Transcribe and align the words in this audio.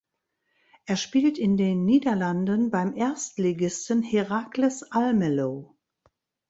Er 0.87 0.95
spielt 0.97 1.37
in 1.37 1.57
den 1.57 1.85
Niederlanden 1.85 2.71
beim 2.71 2.95
Erstligisten 2.95 4.01
Heracles 4.01 4.81
Almelo. 4.81 5.77